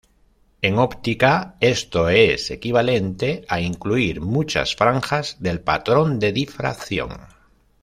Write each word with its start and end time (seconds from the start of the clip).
En 0.63 0.79
óptica, 0.79 1.57
esto 1.59 2.09
es 2.09 2.49
equivalente 2.49 3.45
a 3.47 3.61
incluir 3.61 4.19
muchas 4.19 4.75
franjas 4.75 5.35
del 5.41 5.61
patrón 5.61 6.17
de 6.17 6.31
difracción. 6.33 7.19